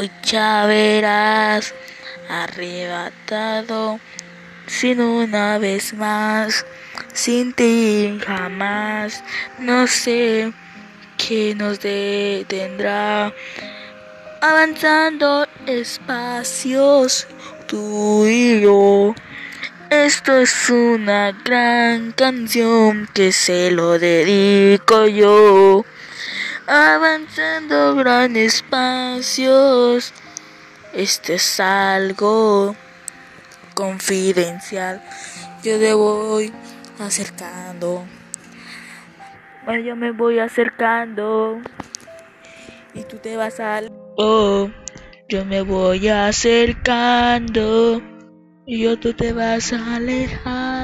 [0.00, 1.74] mucha verás,
[2.30, 4.00] arrebatado,
[4.66, 6.64] sin una vez más,
[7.12, 9.22] sin ti jamás,
[9.58, 10.54] no sé
[11.18, 13.34] qué nos detendrá,
[14.40, 17.26] avanzando espacios,
[17.66, 19.14] tú y yo.
[19.90, 25.84] Esto es una gran canción que se lo dedico yo.
[26.72, 30.14] Avanzando grandes espacios.
[30.94, 32.76] Esto es algo
[33.74, 35.02] confidencial.
[35.64, 36.52] Yo te voy
[37.00, 38.04] acercando.
[39.84, 41.60] Yo me voy acercando.
[42.94, 43.88] Y tú te vas al...
[44.16, 44.70] Oh,
[45.28, 48.00] yo me voy acercando.
[48.64, 50.80] Y yo tú te vas a alejar.